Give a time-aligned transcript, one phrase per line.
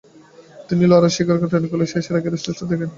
[0.67, 2.89] কিন্তু লারা স্বীকার করলেন, টেন্ডুলকারের শেষের আগের টেস্টটা দেখা হয়নি তাঁর।